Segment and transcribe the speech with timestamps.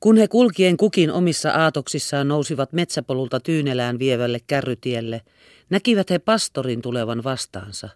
[0.00, 5.20] Kun he kulkien kukin omissa aatoksissaan nousivat metsäpolulta tyynelään vievälle kärrytielle,
[5.70, 7.88] näkivät he pastorin tulevan vastaansa.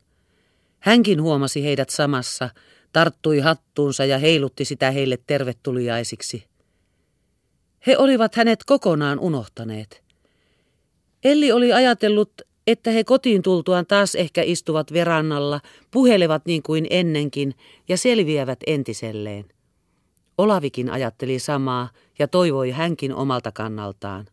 [0.80, 2.50] Hänkin huomasi heidät samassa,
[2.92, 6.44] tarttui hattuunsa ja heilutti sitä heille tervetuliaisiksi.
[7.86, 10.02] He olivat hänet kokonaan unohtaneet.
[11.24, 12.32] Elli oli ajatellut,
[12.66, 15.60] että he kotiin tultuaan taas ehkä istuvat verannalla,
[15.90, 17.54] puhelevat niin kuin ennenkin
[17.88, 19.53] ja selviävät entiselleen.
[20.38, 21.88] Olavikin ajatteli samaa
[22.18, 24.26] ja toivoi hänkin omalta kannaltaan.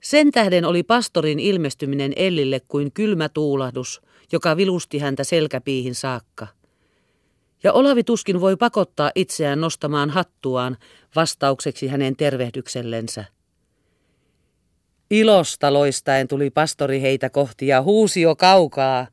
[0.00, 4.00] Sen tähden oli pastorin ilmestyminen Ellille kuin kylmä tuulahdus,
[4.32, 6.46] joka vilusti häntä selkäpiihin saakka.
[7.62, 10.76] Ja Olavi tuskin voi pakottaa itseään nostamaan hattuaan
[11.16, 13.24] vastaukseksi hänen tervehdyksellensä.
[15.10, 19.06] Ilosta loistaen tuli pastori heitä kohti ja huusi jo kaukaa.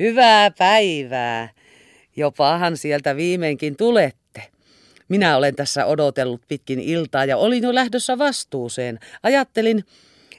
[0.00, 1.50] Hyvää päivää!
[2.16, 4.23] Jopahan sieltä viimeinkin tulette.
[5.14, 8.98] Minä olen tässä odotellut pitkin iltaa ja olin jo lähdössä vastuuseen.
[9.22, 9.84] Ajattelin,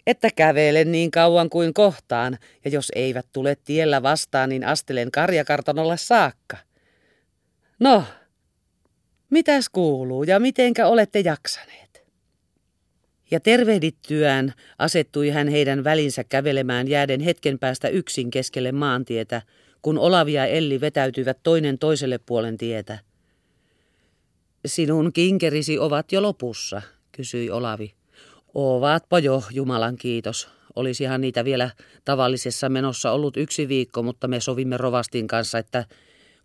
[0.07, 5.97] että kävelen niin kauan kuin kohtaan, ja jos eivät tule tiellä vastaan, niin astelen karjakartanolle
[5.97, 6.57] saakka.
[7.79, 8.03] No,
[9.29, 12.03] mitäs kuuluu ja mitenkä olette jaksaneet?
[13.31, 19.41] Ja tervehdittyään asettui hän heidän välinsä kävelemään jääden hetken päästä yksin keskelle maantietä,
[19.81, 22.99] kun Olavi ja Elli vetäytyivät toinen toiselle puolen tietä.
[24.65, 27.93] Sinun kinkerisi ovat jo lopussa, kysyi Olavi.
[28.53, 30.49] Ovatpa jo, Jumalan kiitos.
[30.75, 31.69] Olisihan niitä vielä
[32.05, 35.85] tavallisessa menossa ollut yksi viikko, mutta me sovimme Rovastin kanssa, että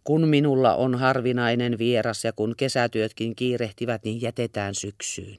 [0.05, 5.39] kun minulla on harvinainen vieras ja kun kesätyötkin kiirehtivät, niin jätetään syksyyn.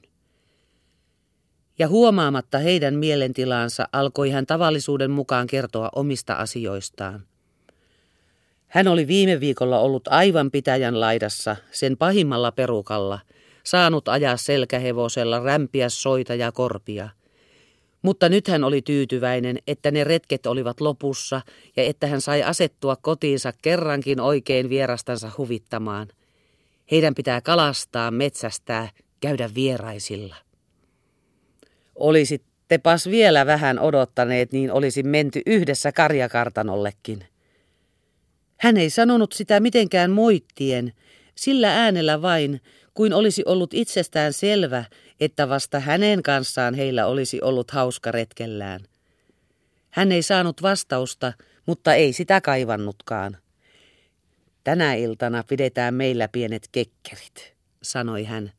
[1.78, 7.26] Ja huomaamatta heidän mielentilaansa alkoi hän tavallisuuden mukaan kertoa omista asioistaan.
[8.72, 13.18] Hän oli viime viikolla ollut aivan pitäjän laidassa, sen pahimmalla perukalla,
[13.64, 17.08] saanut ajaa selkähevosella, rämpiä soita ja korpia.
[18.02, 21.40] Mutta nyt hän oli tyytyväinen, että ne retket olivat lopussa
[21.76, 26.08] ja että hän sai asettua kotiinsa kerrankin oikein vierastansa huvittamaan.
[26.90, 28.88] Heidän pitää kalastaa, metsästää,
[29.20, 30.36] käydä vieraisilla.
[31.94, 37.31] Olisittepas vielä vähän odottaneet, niin olisi menty yhdessä karjakartanollekin.
[38.62, 40.92] Hän ei sanonut sitä mitenkään moittien,
[41.34, 42.60] sillä äänellä vain,
[42.94, 44.84] kuin olisi ollut itsestään selvä,
[45.20, 48.80] että vasta hänen kanssaan heillä olisi ollut hauska retkellään.
[49.90, 51.32] Hän ei saanut vastausta,
[51.66, 53.36] mutta ei sitä kaivannutkaan.
[54.64, 58.52] Tänä iltana pidetään meillä pienet kekkerit, sanoi hän.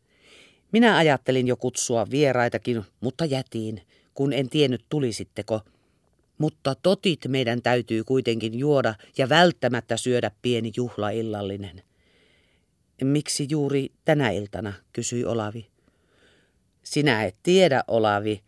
[0.71, 3.81] Minä ajattelin jo kutsua vieraitakin, mutta jätiin,
[4.13, 5.61] kun en tiennyt tulisitteko–
[6.37, 11.83] mutta totit meidän täytyy kuitenkin juoda ja välttämättä syödä pieni juhlaillallinen.
[13.03, 15.67] Miksi juuri tänä iltana, kysyi Olavi.
[16.83, 18.41] Sinä et tiedä, Olavi,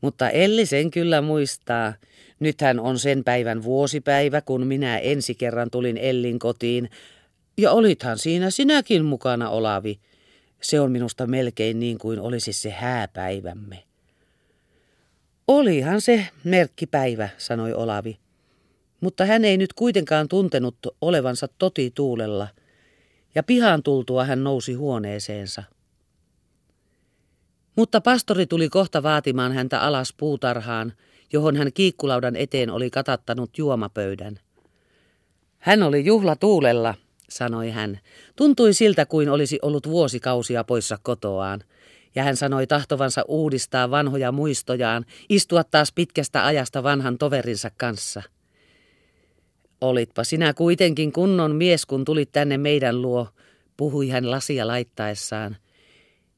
[0.00, 1.94] mutta Elli sen kyllä muistaa.
[2.40, 6.90] Nythän on sen päivän vuosipäivä, kun minä ensi kerran tulin Ellin kotiin.
[7.58, 10.00] Ja olithan siinä sinäkin mukana, Olavi.
[10.62, 13.89] Se on minusta melkein niin kuin olisi se hääpäivämme.
[15.50, 18.18] Olihan se merkkipäivä, sanoi Olavi.
[19.00, 22.48] Mutta hän ei nyt kuitenkaan tuntenut olevansa toti tuulella,
[23.34, 25.62] ja pihaan tultua hän nousi huoneeseensa.
[27.76, 30.92] Mutta pastori tuli kohta vaatimaan häntä alas puutarhaan,
[31.32, 34.40] johon hän kiikkulaudan eteen oli katattanut juomapöydän.
[35.58, 36.94] Hän oli juhla tuulella,
[37.28, 38.00] sanoi hän.
[38.36, 41.64] Tuntui siltä kuin olisi ollut vuosikausia poissa kotoaan–
[42.14, 48.22] ja hän sanoi tahtovansa uudistaa vanhoja muistojaan, istua taas pitkästä ajasta vanhan toverinsa kanssa.
[49.80, 53.28] Olitpa sinä kuitenkin kunnon mies, kun tulit tänne meidän luo,
[53.76, 55.56] puhui hän lasia laittaessaan.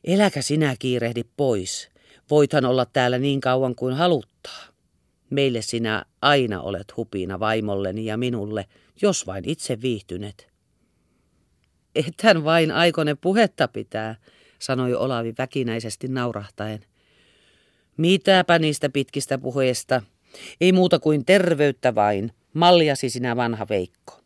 [0.05, 1.91] Eläkä sinä kiirehdi pois.
[2.31, 4.63] Voithan olla täällä niin kauan kuin haluttaa.
[5.31, 8.67] Meille sinä aina olet hupina vaimolleni ja minulle,
[9.03, 10.49] jos vain itse viihtynet.
[11.95, 14.15] Ethän vain aikone puhetta pitää,
[14.63, 16.85] sanoi Olavi väkinäisesti naurahtaen.
[17.97, 20.03] Mitäpä niistä pitkistä puheista?
[20.61, 22.33] Ei muuta kuin terveyttä vain.
[22.55, 24.21] Maljasi sinä vanha Veikko.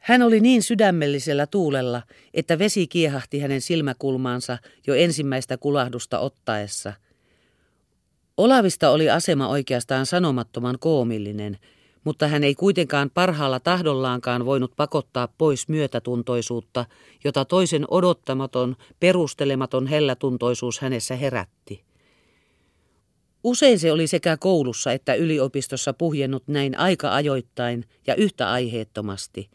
[0.00, 2.02] Hän oli niin sydämellisellä tuulella,
[2.34, 6.92] että vesi kiehahti hänen silmäkulmaansa jo ensimmäistä kulahdusta ottaessa.
[8.36, 11.58] Olavista oli asema oikeastaan sanomattoman koomillinen–
[12.04, 16.84] mutta hän ei kuitenkaan parhaalla tahdollaankaan voinut pakottaa pois myötätuntoisuutta,
[17.24, 21.84] jota toisen odottamaton, perustelematon hellätuntoisuus hänessä herätti.
[23.44, 29.50] Usein se oli sekä koulussa että yliopistossa puhjennut näin aika ajoittain ja yhtä aiheettomasti.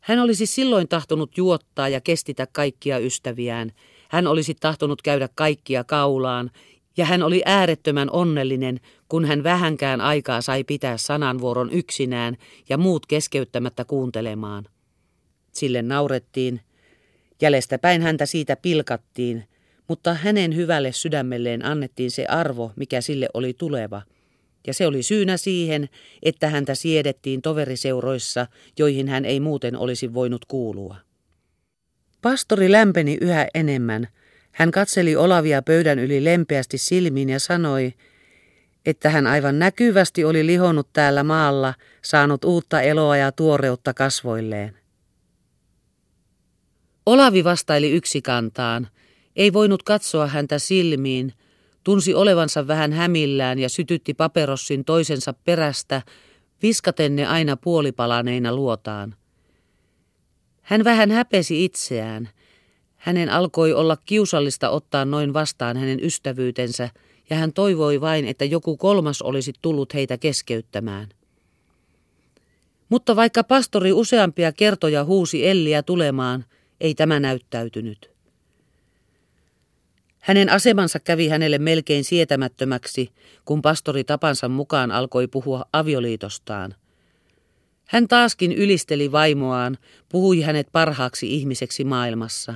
[0.00, 3.72] Hän olisi silloin tahtonut juottaa ja kestitä kaikkia ystäviään.
[4.08, 6.50] hän olisi tahtonut käydä kaikkia kaulaan,
[7.00, 12.36] ja hän oli äärettömän onnellinen, kun hän vähänkään aikaa sai pitää sananvuoron yksinään
[12.68, 14.64] ja muut keskeyttämättä kuuntelemaan.
[15.52, 16.60] Sille naurettiin,
[17.42, 19.44] jäljestäpäin häntä siitä pilkattiin,
[19.88, 24.02] mutta hänen hyvälle sydämelleen annettiin se arvo, mikä sille oli tuleva.
[24.66, 25.88] Ja se oli syynä siihen,
[26.22, 28.46] että häntä siedettiin toveriseuroissa,
[28.78, 30.96] joihin hän ei muuten olisi voinut kuulua.
[32.22, 34.08] Pastori lämpeni yhä enemmän.
[34.52, 37.92] Hän katseli Olavia pöydän yli lempeästi silmiin ja sanoi,
[38.86, 44.76] että hän aivan näkyvästi oli lihonnut täällä maalla, saanut uutta eloa ja tuoreutta kasvoilleen.
[47.06, 48.88] Olavi vastaili yksikantaan.
[49.36, 51.32] Ei voinut katsoa häntä silmiin,
[51.84, 56.02] tunsi olevansa vähän hämillään ja sytytti paperossin toisensa perästä,
[56.62, 59.14] viskaten ne aina puolipalaneina luotaan.
[60.62, 62.28] Hän vähän häpesi itseään.
[63.00, 66.90] Hänen alkoi olla kiusallista ottaa noin vastaan hänen ystävyytensä,
[67.30, 71.08] ja hän toivoi vain, että joku kolmas olisi tullut heitä keskeyttämään.
[72.88, 76.44] Mutta vaikka pastori useampia kertoja huusi Elliä tulemaan,
[76.80, 78.10] ei tämä näyttäytynyt.
[80.20, 83.12] Hänen asemansa kävi hänelle melkein sietämättömäksi,
[83.44, 86.74] kun pastori tapansa mukaan alkoi puhua avioliitostaan.
[87.88, 92.54] Hän taaskin ylisteli vaimoaan, puhui hänet parhaaksi ihmiseksi maailmassa.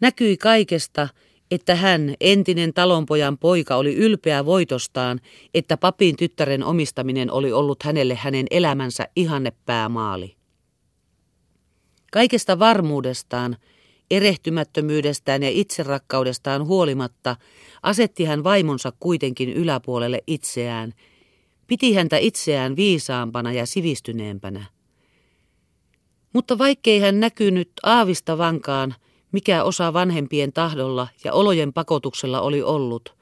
[0.00, 1.08] Näkyi kaikesta,
[1.50, 5.20] että hän, entinen talonpojan poika, oli ylpeä voitostaan,
[5.54, 10.36] että papin tyttären omistaminen oli ollut hänelle hänen elämänsä ihanne päämaali.
[12.12, 13.56] Kaikesta varmuudestaan,
[14.10, 17.36] erehtymättömyydestään ja itserakkaudestaan huolimatta
[17.82, 20.92] asetti hän vaimonsa kuitenkin yläpuolelle itseään,
[21.66, 24.64] piti häntä itseään viisaampana ja sivistyneempänä.
[26.32, 28.94] Mutta vaikkei hän näkynyt aavista vankaan,
[29.32, 33.14] mikä osa vanhempien tahdolla ja olojen pakotuksella oli ollut,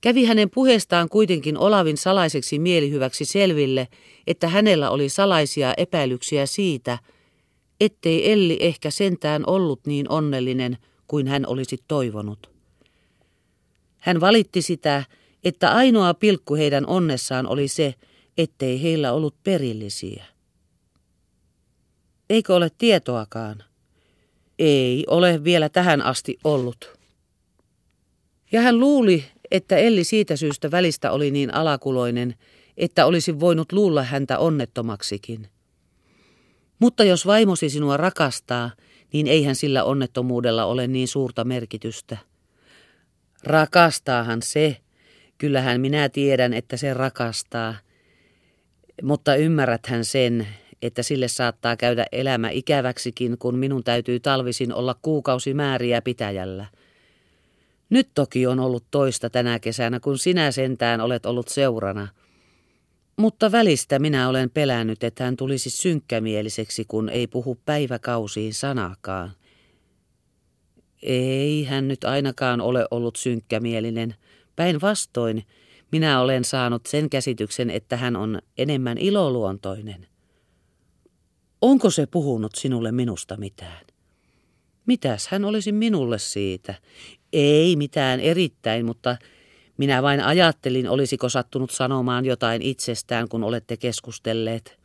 [0.00, 3.88] kävi hänen puheestaan kuitenkin Olavin salaiseksi mielihyväksi selville,
[4.26, 6.98] että hänellä oli salaisia epäilyksiä siitä,
[7.80, 10.78] ettei Elli ehkä sentään ollut niin onnellinen
[11.08, 12.50] kuin hän olisi toivonut.
[13.98, 15.04] Hän valitti sitä,
[15.44, 17.94] että ainoa pilkku heidän onnessaan oli se,
[18.38, 20.24] ettei heillä ollut perillisiä.
[22.30, 23.64] Eikö ole tietoakaan?
[24.64, 26.98] Ei ole vielä tähän asti ollut.
[28.52, 32.34] Ja hän luuli, että Elli siitä syystä välistä oli niin alakuloinen,
[32.76, 35.48] että olisi voinut luulla häntä onnettomaksikin.
[36.78, 38.70] Mutta jos vaimosi sinua rakastaa,
[39.12, 42.16] niin eihän sillä onnettomuudella ole niin suurta merkitystä.
[43.44, 44.76] Rakastaahan se.
[45.38, 47.74] Kyllähän minä tiedän, että se rakastaa.
[49.02, 50.46] Mutta ymmärräthän sen,
[50.82, 56.66] että sille saattaa käydä elämä ikäväksikin, kun minun täytyy talvisin olla kuukausimääriä pitäjällä.
[57.90, 62.08] Nyt toki on ollut toista tänä kesänä, kun sinä sentään olet ollut seurana–
[63.16, 69.32] mutta välistä minä olen pelännyt, että hän tulisi synkkämieliseksi, kun ei puhu päiväkausiin sanakaan.
[71.02, 74.14] Ei hän nyt ainakaan ole ollut synkkämielinen.
[74.56, 75.44] Päinvastoin
[75.92, 80.06] minä olen saanut sen käsityksen, että hän on enemmän iloluontoinen.
[81.62, 83.86] Onko se puhunut sinulle minusta mitään?
[84.86, 86.74] Mitäs hän olisi minulle siitä?
[87.32, 89.16] Ei mitään erittäin, mutta
[89.78, 94.78] minä vain ajattelin, olisiko sattunut sanomaan jotain itsestään, kun olette keskustelleet.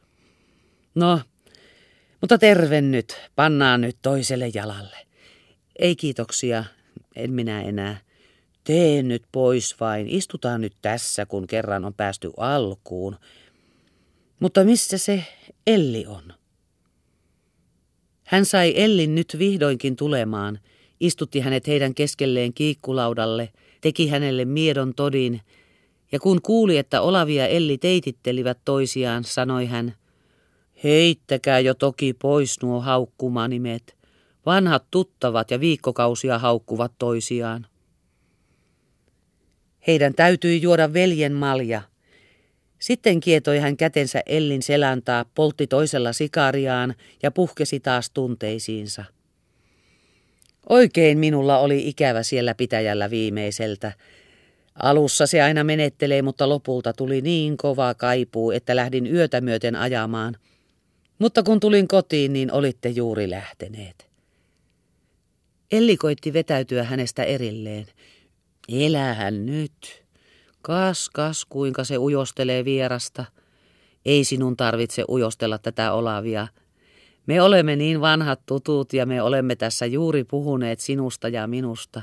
[0.95, 1.21] No,
[2.21, 4.97] mutta terve nyt, pannaan nyt toiselle jalalle.
[5.79, 6.63] Ei kiitoksia,
[7.15, 7.97] en minä enää.
[8.63, 13.17] Tee nyt pois vain, istutaan nyt tässä, kun kerran on päästy alkuun.
[14.39, 15.23] Mutta missä se
[15.67, 16.36] Elli on?
[18.27, 20.59] Hän sai Ellin nyt vihdoinkin tulemaan,
[20.99, 23.49] istutti hänet heidän keskelleen kiikkulaudalle–
[23.81, 25.41] teki hänelle miedon todin,
[26.11, 29.93] ja kun kuuli, että Olavi ja Elli teitittelivät toisiaan, sanoi hän,
[30.83, 33.97] heittäkää jo toki pois nuo haukkumanimet.
[34.45, 37.65] Vanhat tuttavat ja viikkokausia haukkuvat toisiaan.
[39.87, 41.81] Heidän täytyi juoda veljen malja.
[42.79, 49.05] Sitten kietoi hän kätensä Ellin seläntaa, poltti toisella sikariaan ja puhkesi taas tunteisiinsa.
[50.69, 53.91] Oikein minulla oli ikävä siellä pitäjällä viimeiseltä.
[54.75, 60.35] Alussa se aina menettelee, mutta lopulta tuli niin kova kaipuu, että lähdin yötä myöten ajamaan.
[61.19, 64.07] Mutta kun tulin kotiin, niin olitte juuri lähteneet.
[65.71, 67.85] Elli koitti vetäytyä hänestä erilleen.
[68.69, 70.06] Elähän nyt.
[70.61, 73.25] Kas, kas, kuinka se ujostelee vierasta.
[74.05, 76.47] Ei sinun tarvitse ujostella tätä olavia.
[77.25, 82.01] Me olemme niin vanhat tutut ja me olemme tässä juuri puhuneet sinusta ja minusta.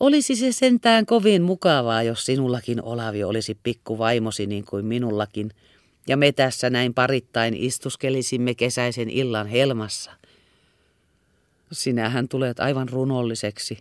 [0.00, 5.50] Olisi se sentään kovin mukavaa, jos sinullakin Olavi olisi pikku vaimosi niin kuin minullakin,
[6.08, 10.10] ja me tässä näin parittain istuskelisimme kesäisen illan helmassa.
[11.72, 13.78] Sinähän tulet aivan runolliseksi.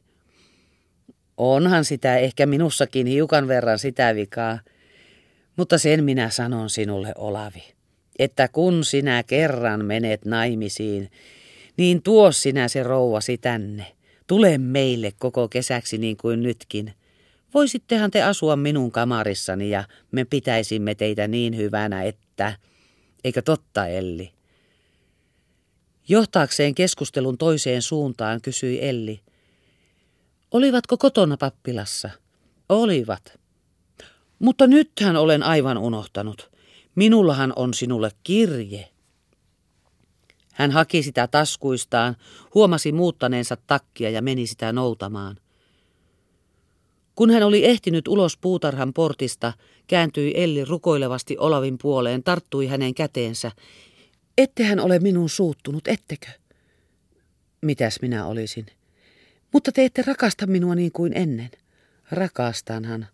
[1.37, 4.59] Onhan sitä ehkä minussakin hiukan verran sitä vikaa,
[5.55, 7.63] mutta sen minä sanon sinulle, Olavi,
[8.19, 11.11] että kun sinä kerran menet naimisiin,
[11.77, 13.85] niin tuo sinä se rouvasi tänne.
[14.27, 16.93] Tule meille koko kesäksi niin kuin nytkin.
[17.53, 22.53] Voisittehan te asua minun kamarissani ja me pitäisimme teitä niin hyvänä, että...
[23.23, 24.31] Eikö totta, Elli?
[26.07, 29.21] Johtaakseen keskustelun toiseen suuntaan kysyi Elli.
[30.53, 32.09] Olivatko kotona pappilassa?
[32.69, 33.39] Olivat.
[34.39, 36.51] Mutta nythän olen aivan unohtanut.
[36.95, 38.89] Minullahan on sinulle kirje.
[40.53, 42.15] Hän haki sitä taskuistaan,
[42.55, 45.37] huomasi muuttaneensa takkia ja meni sitä noutamaan.
[47.15, 49.53] Kun hän oli ehtinyt ulos puutarhan portista,
[49.87, 53.51] kääntyi Elli rukoilevasti Olavin puoleen, tarttui hänen käteensä.
[54.37, 56.27] Ettehän ole minun suuttunut, ettekö?
[57.61, 58.65] Mitäs minä olisin?
[59.53, 61.49] Mutta te ette rakasta minua niin kuin ennen.
[62.11, 63.07] Rakastanhan,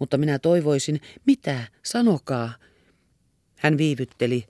[0.00, 2.54] mutta minä toivoisin, mitä, sanokaa.
[3.56, 4.44] Hän viivytteli.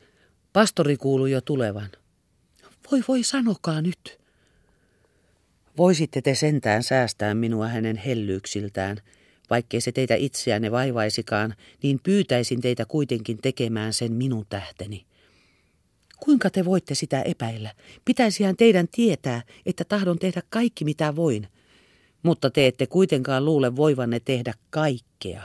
[0.52, 1.90] Pastori kuului jo tulevan.
[2.90, 4.18] Voi voi, sanokaa nyt.
[5.76, 8.96] Voisitte te sentään säästää minua hänen hellyyksiltään,
[9.50, 15.06] vaikkei se teitä itseänne vaivaisikaan, niin pyytäisin teitä kuitenkin tekemään sen minun tähteni.
[16.24, 17.72] Kuinka te voitte sitä epäillä?
[18.04, 21.48] Pitäisihän teidän tietää, että tahdon tehdä kaikki mitä voin,
[22.22, 25.42] mutta te ette kuitenkaan luule voivanne tehdä kaikkea.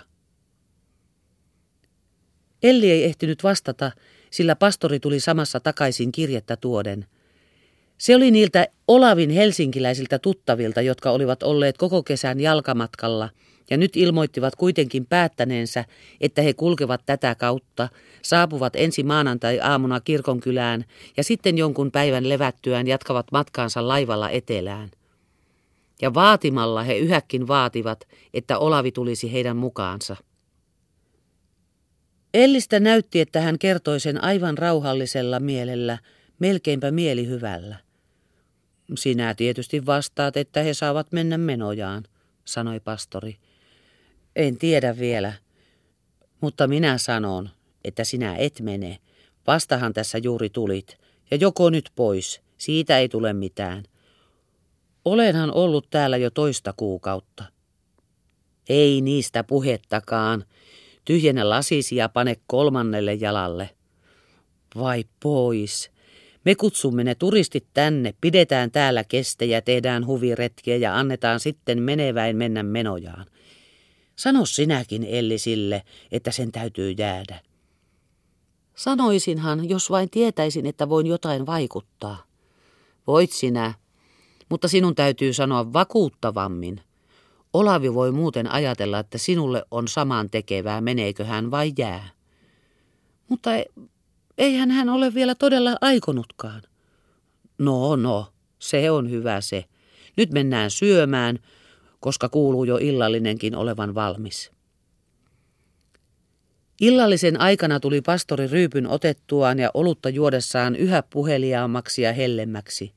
[2.63, 3.91] Elli ei ehtinyt vastata,
[4.31, 7.05] sillä pastori tuli samassa takaisin kirjettä tuoden–
[7.99, 13.29] se oli niiltä Olavin helsinkiläisiltä tuttavilta, jotka olivat olleet koko kesän jalkamatkalla
[13.69, 15.85] ja nyt ilmoittivat kuitenkin päättäneensä,
[16.21, 17.89] että he kulkevat tätä kautta,
[18.21, 20.85] saapuvat ensi maanantai-aamuna kirkonkylään
[21.17, 24.91] ja sitten jonkun päivän levättyään jatkavat matkaansa laivalla etelään.
[26.01, 30.15] Ja vaatimalla he yhäkin vaativat, että Olavi tulisi heidän mukaansa.
[32.33, 35.97] Ellistä näytti, että hän kertoi sen aivan rauhallisella mielellä,
[36.39, 37.75] melkeinpä mielihyvällä.
[38.95, 42.03] Sinä tietysti vastaat, että he saavat mennä menojaan,
[42.45, 43.37] sanoi pastori.
[44.39, 45.33] En tiedä vielä,
[46.41, 47.49] mutta minä sanon,
[47.83, 48.97] että sinä et mene.
[49.47, 50.97] Vastahan tässä juuri tulit,
[51.31, 53.83] ja joko nyt pois, siitä ei tule mitään.
[55.05, 57.43] Olenhan ollut täällä jo toista kuukautta.
[58.69, 60.45] Ei niistä puhettakaan.
[61.05, 63.69] Tyhjennä lasisi ja pane kolmannelle jalalle.
[64.75, 65.91] Vai pois.
[66.45, 72.63] Me kutsumme ne turistit tänne, pidetään täällä kestejä, tehdään huviretkiä ja annetaan sitten meneväin mennä
[72.63, 73.25] menojaan.
[74.19, 77.39] Sano sinäkin Elli sille, että sen täytyy jäädä.
[78.75, 82.23] Sanoisinhan, jos vain tietäisin, että voin jotain vaikuttaa.
[83.07, 83.73] Voit sinä,
[84.49, 86.81] mutta sinun täytyy sanoa vakuuttavammin.
[87.53, 92.09] Olavi voi muuten ajatella, että sinulle on samaan tekevää, meneekö hän vai jää.
[93.29, 93.49] Mutta
[94.37, 96.61] Eihän hän ole vielä todella aikonutkaan.
[97.57, 98.27] No, no,
[98.59, 99.65] se on hyvä se.
[100.17, 101.39] Nyt mennään syömään,
[101.99, 104.51] koska kuuluu jo illallinenkin olevan valmis.
[106.81, 112.93] Illallisen aikana tuli pastori ryypyn otettuaan ja olutta juodessaan yhä puheliaammaksi ja hellemmäksi.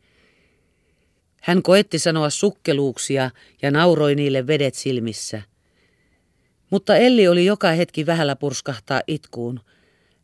[1.43, 3.31] Hän koetti sanoa sukkeluuksia
[3.63, 5.43] ja nauroi niille vedet silmissä.
[6.71, 9.61] Mutta Elli oli joka hetki vähällä purskahtaa itkuun–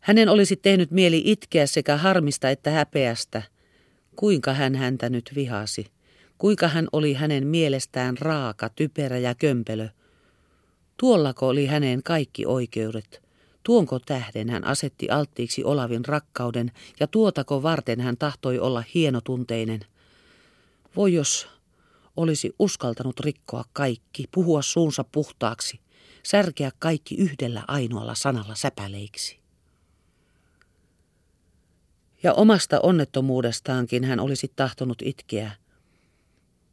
[0.08, 3.42] hänen olisi tehnyt mieli itkeä sekä harmista että häpeästä.
[4.16, 5.86] Kuinka hän häntä nyt vihasi?
[6.38, 9.88] Kuinka hän oli hänen mielestään raaka, typerä ja kömpelö?
[10.96, 13.22] Tuollako oli hänen kaikki oikeudet?
[13.62, 19.80] Tuonko tähden hän asetti alttiiksi Olavin rakkauden ja tuotako varten hän tahtoi olla hienotunteinen?
[20.96, 21.48] Voi jos
[22.16, 25.80] olisi uskaltanut rikkoa kaikki, puhua suunsa puhtaaksi,
[26.22, 29.38] särkeä kaikki yhdellä ainoalla sanalla säpäleiksi.
[32.22, 35.52] Ja omasta onnettomuudestaankin hän olisi tahtonut itkeä.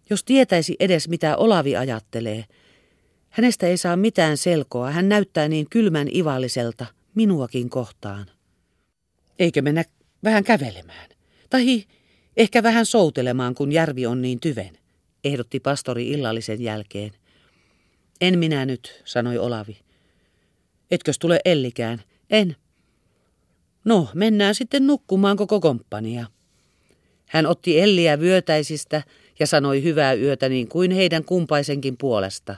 [0.09, 2.45] Jos tietäisi edes mitä Olavi ajattelee,
[3.29, 6.85] hänestä ei saa mitään selkoa, hän näyttää niin kylmän ivalliselta,
[7.15, 8.25] minuakin kohtaan.
[9.39, 9.83] Eikö mennä
[10.23, 11.09] vähän kävelemään?
[11.49, 11.83] Tai
[12.37, 14.77] ehkä vähän soutelemaan, kun järvi on niin tyven,
[15.23, 17.11] ehdotti pastori illallisen jälkeen.
[18.21, 19.77] En minä nyt, sanoi Olavi.
[20.91, 22.01] Etkös tule Ellikään?
[22.29, 22.55] En.
[23.85, 26.25] No, mennään sitten nukkumaan koko komppania.
[27.25, 29.03] Hän otti Elliä vyötäisistä
[29.39, 32.55] ja sanoi hyvää yötä niin kuin heidän kumpaisenkin puolesta.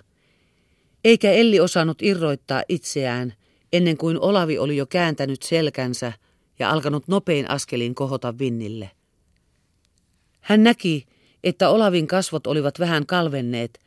[1.04, 3.34] Eikä Elli osannut irroittaa itseään
[3.74, 6.14] ennen kuin Olavi oli jo kääntänyt selkänsä
[6.60, 8.92] ja alkanut nopein askelin kohota vinnille.
[10.40, 11.06] Hän näki,
[11.44, 13.80] että Olavin kasvot olivat vähän kalvenneet,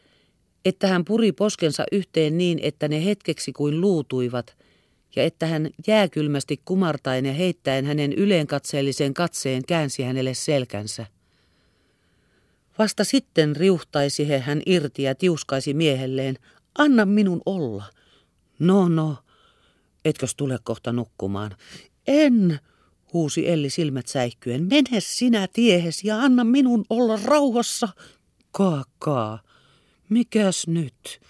[0.64, 4.56] että hän puri poskensa yhteen niin, että ne hetkeksi kuin luutuivat,
[5.16, 11.06] ja että hän jääkylmästi kumartain ja heittäen hänen yleenkatseellisen katseen käänsi hänelle selkänsä.
[12.80, 16.38] Vasta sitten riuhtaisi he hän irti ja tiuskaisi miehelleen,
[16.78, 17.84] anna minun olla.
[18.58, 19.16] No, no,
[20.04, 21.56] etkös tule kohta nukkumaan?
[22.06, 22.58] En,
[23.12, 24.62] huusi Elli silmät säikkyen.
[24.64, 27.88] Mene sinä tiehes ja anna minun olla rauhassa.
[28.52, 29.42] Kaakaa,
[30.08, 31.20] mikäs nyt?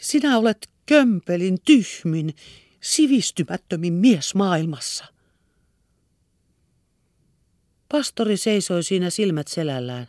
[0.00, 2.34] Sinä olet kömpelin, tyhmin,
[2.80, 5.04] sivistymättömin mies maailmassa.
[7.88, 10.06] Pastori seisoi siinä silmät selällään.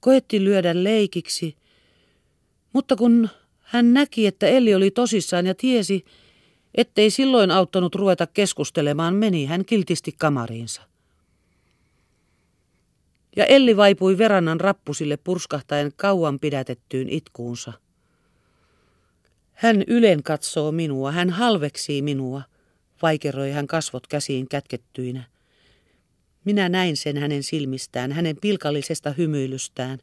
[0.00, 1.56] Koetti lyödä leikiksi,
[2.72, 3.28] mutta kun
[3.58, 6.04] hän näki, että Elli oli tosissaan ja tiesi,
[6.74, 10.82] ettei silloin auttanut ruveta keskustelemaan, meni hän kiltisti kamariinsa.
[13.36, 17.72] Ja Elli vaipui verannan rappusille purskahtaen kauan pidätettyyn itkuunsa.
[19.52, 22.42] Hän ylen katsoo minua, hän halveksii minua,
[23.02, 25.24] vaikeroi hän kasvot käsiin kätkettyinä.
[26.44, 29.98] Minä näin sen hänen silmistään, hänen pilkallisesta hymyilystään.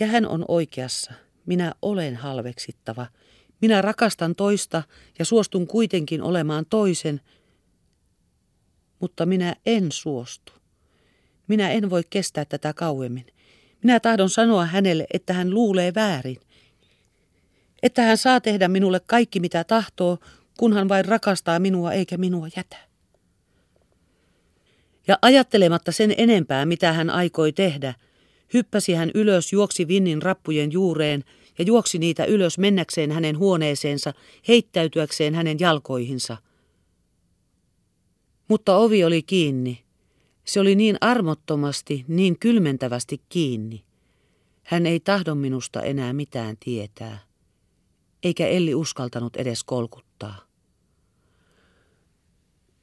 [0.00, 1.12] Ja hän on oikeassa.
[1.46, 3.06] Minä olen halveksittava.
[3.60, 4.82] Minä rakastan toista
[5.18, 7.20] ja suostun kuitenkin olemaan toisen,
[9.00, 10.52] mutta minä en suostu.
[11.48, 13.26] Minä en voi kestää tätä kauemmin.
[13.82, 16.40] Minä tahdon sanoa hänelle, että hän luulee väärin.
[17.82, 20.18] Että hän saa tehdä minulle kaikki mitä tahtoo,
[20.58, 22.93] kunhan vain rakastaa minua eikä minua jätä.
[25.08, 27.94] Ja ajattelematta sen enempää, mitä hän aikoi tehdä,
[28.54, 31.24] hyppäsi hän ylös, juoksi vinnin rappujen juureen
[31.58, 34.14] ja juoksi niitä ylös mennäkseen hänen huoneeseensa,
[34.48, 36.36] heittäytyäkseen hänen jalkoihinsa.
[38.48, 39.84] Mutta ovi oli kiinni.
[40.44, 43.84] Se oli niin armottomasti, niin kylmentävästi kiinni.
[44.62, 47.18] Hän ei tahdon minusta enää mitään tietää.
[48.22, 50.46] Eikä Elli uskaltanut edes kolkuttaa.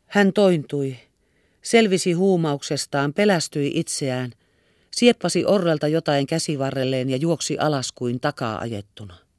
[0.05, 0.97] Hän tointui,
[1.61, 4.31] selvisi huumauksestaan, pelästyi itseään,
[4.91, 9.30] sieppasi orrelta jotain käsivarrelleen ja juoksi alas kuin takaa ajettuna.